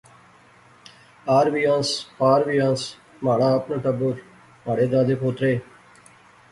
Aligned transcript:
آر 1.37 1.45
وی 1.53 1.63
آنس، 1.75 1.89
پار 2.17 2.41
وی 2.47 2.57
آنس، 2.67 2.81
مہاڑا 3.23 3.49
اپنا 3.57 3.77
ٹبر، 3.83 4.15
مہاڑے 4.63 4.85
دادے 4.91 5.15
پوترے 5.21 5.53